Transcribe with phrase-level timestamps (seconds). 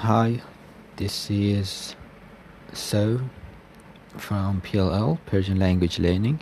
[0.00, 0.42] Hi,
[0.96, 1.96] this is
[2.74, 3.22] So
[4.18, 6.38] from PLL, Persian Language Learning.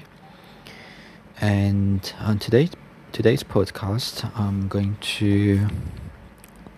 [1.40, 2.72] And on today's
[3.12, 5.68] today's podcast, I'm going to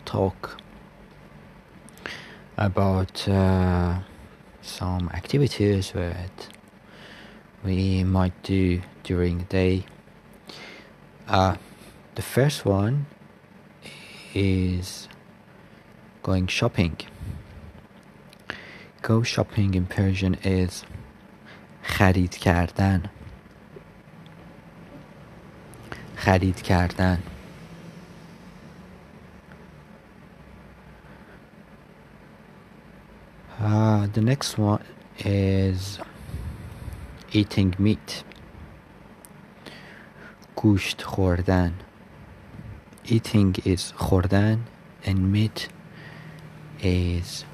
[0.05, 0.61] talk
[2.59, 4.01] about uh,
[4.61, 6.49] some activities that
[7.65, 9.87] we might do during the day.
[11.27, 11.57] Uh,
[12.17, 13.07] the first one
[14.35, 15.09] is
[16.26, 16.98] going shopping.
[19.02, 20.84] Go shopping in Persian is
[21.84, 23.04] خرید کردن
[26.16, 27.20] خرید کردن
[33.60, 34.84] uh, the next one
[35.26, 36.00] is
[37.34, 38.24] eating meat
[40.56, 41.74] گوشت خوردن
[43.06, 44.58] eating is خوردن
[45.06, 45.68] and meat
[46.80, 47.46] is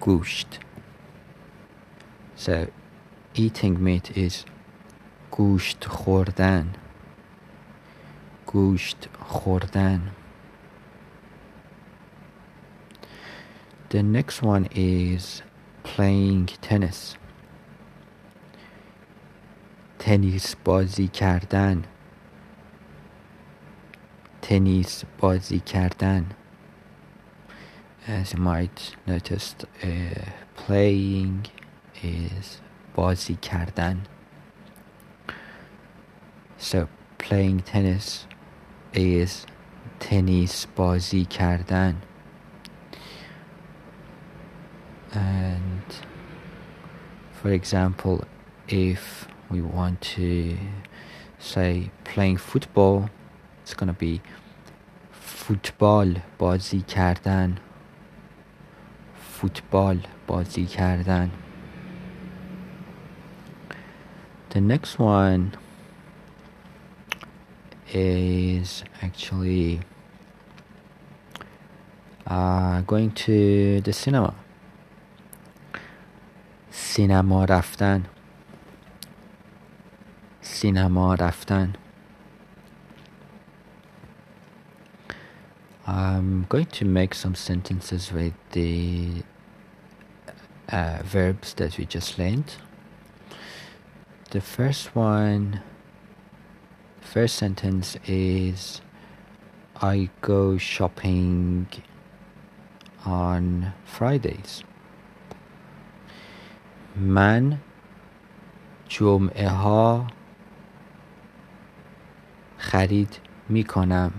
[0.00, 0.60] گوشت
[2.36, 2.66] so
[3.34, 4.44] eating meat is
[5.30, 6.72] گوشت خوردن
[8.46, 10.10] گوشت خوردن
[13.90, 15.42] The next one is
[15.84, 17.16] playing tennis
[19.98, 21.84] تنیس بازی کردن
[24.42, 26.26] تنیس بازی کردن
[28.08, 31.46] as you might notice uh, playing
[32.02, 32.60] is
[32.94, 34.02] بازی کردن
[36.58, 36.86] so
[37.18, 38.26] playing tennis
[38.94, 39.46] is
[40.00, 41.94] تنیس بازی کردن
[45.12, 45.94] and
[47.32, 48.24] for example
[48.68, 50.56] if we want to
[51.38, 53.08] say playing football
[53.62, 54.20] it's gonna be
[55.12, 57.58] فوتبال بازی کردن
[59.38, 61.30] فوتبال بازی کردن
[64.50, 65.50] The next one
[67.92, 69.80] is actually
[72.26, 74.34] uh, going to the cinema
[76.70, 78.02] سینما رفتن
[80.40, 81.72] سینما رفتن
[85.88, 89.22] I'm going to make some sentences with the
[90.70, 92.54] uh, verbs that we just learned.
[94.30, 95.60] The first one,
[97.00, 98.80] first sentence is
[99.80, 101.68] I go shopping
[103.04, 104.64] on Fridays.
[106.96, 107.58] من
[108.88, 110.06] جمعه ها
[112.58, 113.18] خرید
[113.48, 114.12] می کنم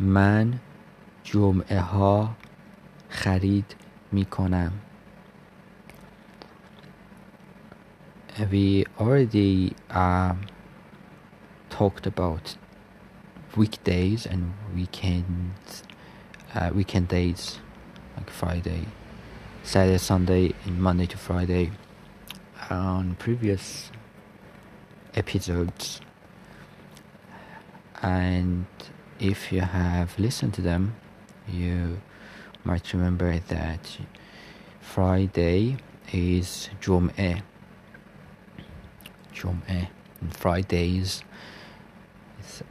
[0.00, 0.58] من
[1.24, 2.36] جمعه ها
[3.10, 3.76] خرید
[4.12, 4.72] می کنم
[8.50, 10.34] we already uh,
[11.70, 12.56] talked about
[13.56, 15.82] weekdays and weekends
[16.54, 17.58] uh, weekend days
[18.16, 18.84] like Friday
[19.62, 21.72] Saturday Sunday and Monday to Friday
[22.70, 23.90] on previous
[25.14, 26.00] episodes
[28.02, 28.66] and
[29.21, 30.95] if you have listened to them
[31.47, 32.01] you
[32.63, 33.97] might remember that
[34.81, 35.77] Friday
[36.11, 37.41] is Jum'eh
[39.33, 39.87] Jum'eh
[40.19, 41.23] and Fridays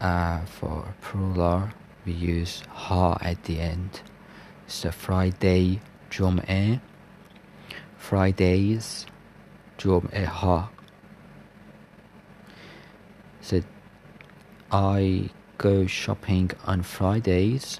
[0.01, 1.69] uh, for plural
[2.05, 4.01] we use ha at the end.
[4.67, 5.81] So Friday
[6.11, 6.81] Jum'eh
[7.97, 9.07] Fridays
[9.79, 10.71] Jum'eh ha.
[13.41, 13.63] So
[14.71, 15.31] I
[15.69, 17.79] go shopping on Fridays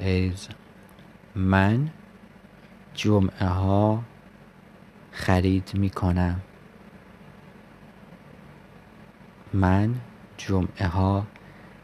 [0.00, 0.48] is
[1.34, 1.90] من
[2.94, 4.02] جمعه ها
[5.12, 6.40] خرید می کنم
[9.52, 9.94] من
[10.36, 11.26] جمعه ها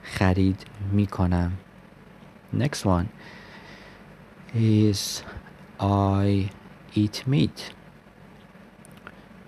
[0.03, 1.53] خرید می کنم
[2.53, 3.07] next one
[4.55, 5.23] is
[5.81, 6.51] I
[6.95, 7.73] eat meat.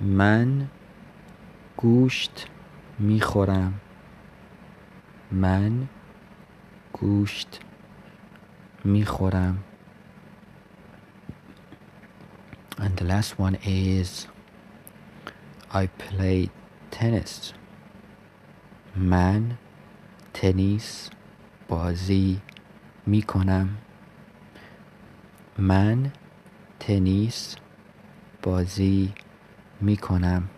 [0.00, 0.68] من
[1.76, 2.46] گوشت
[2.98, 3.80] می خورم
[5.32, 5.88] من
[6.92, 7.60] گوشت
[8.84, 9.64] می خورم
[12.78, 14.26] and the last one is
[15.72, 16.50] I play
[16.90, 17.54] tennis.
[18.96, 19.56] من
[20.34, 21.10] تنیس
[21.68, 22.40] بازی
[23.06, 23.78] می کنم
[25.58, 26.12] من
[26.80, 27.56] تنیس
[28.42, 29.12] بازی
[29.80, 30.48] می کنم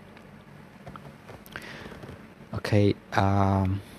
[2.53, 3.94] okay um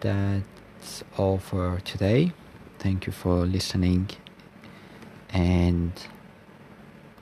[0.00, 2.32] that's all for today.
[2.78, 4.08] Thank you for listening.
[5.30, 5.92] And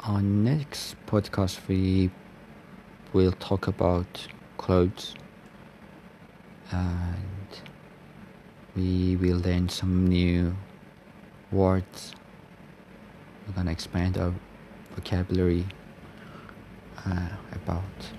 [0.00, 2.10] on next podcast we
[3.12, 4.28] will talk about
[4.58, 5.14] clothes.
[6.70, 7.60] And
[8.74, 10.54] we will learn some new
[11.50, 12.12] words.
[13.46, 14.34] We're gonna expand our
[14.94, 15.64] vocabulary
[17.06, 18.12] uh, about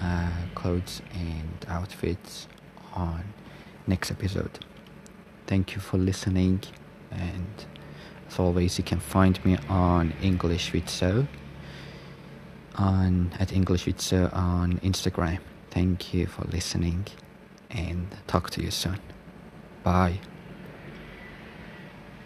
[0.00, 2.48] uh, clothes and outfits
[2.94, 3.24] on
[3.86, 4.58] next episode
[5.46, 6.60] thank you for listening
[7.10, 7.66] and
[8.34, 11.28] as always, you can find me on English with So
[12.74, 15.38] on at English with So on Instagram.
[15.70, 17.06] Thank you for listening
[17.70, 18.98] and talk to you soon.
[19.84, 20.18] Bye.